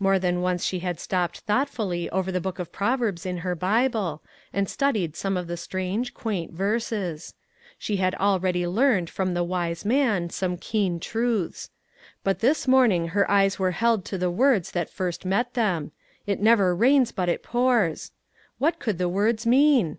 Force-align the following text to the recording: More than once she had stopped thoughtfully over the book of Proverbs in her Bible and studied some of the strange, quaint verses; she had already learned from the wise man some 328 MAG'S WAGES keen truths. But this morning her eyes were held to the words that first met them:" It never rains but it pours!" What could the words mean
More 0.00 0.18
than 0.18 0.40
once 0.40 0.64
she 0.64 0.80
had 0.80 0.98
stopped 0.98 1.38
thoughtfully 1.42 2.10
over 2.10 2.32
the 2.32 2.40
book 2.40 2.58
of 2.58 2.72
Proverbs 2.72 3.24
in 3.24 3.36
her 3.46 3.54
Bible 3.54 4.20
and 4.52 4.68
studied 4.68 5.14
some 5.14 5.36
of 5.36 5.46
the 5.46 5.56
strange, 5.56 6.12
quaint 6.14 6.50
verses; 6.52 7.34
she 7.78 7.98
had 7.98 8.16
already 8.16 8.66
learned 8.66 9.08
from 9.08 9.34
the 9.34 9.44
wise 9.44 9.84
man 9.84 10.30
some 10.30 10.56
328 10.56 10.94
MAG'S 10.94 10.94
WAGES 10.96 11.10
keen 11.12 11.12
truths. 11.46 11.70
But 12.24 12.40
this 12.40 12.66
morning 12.66 13.08
her 13.10 13.30
eyes 13.30 13.60
were 13.60 13.70
held 13.70 14.04
to 14.06 14.18
the 14.18 14.32
words 14.32 14.72
that 14.72 14.90
first 14.90 15.24
met 15.24 15.54
them:" 15.54 15.92
It 16.26 16.40
never 16.40 16.74
rains 16.74 17.12
but 17.12 17.28
it 17.28 17.44
pours!" 17.44 18.10
What 18.58 18.80
could 18.80 18.98
the 18.98 19.08
words 19.08 19.46
mean 19.46 19.98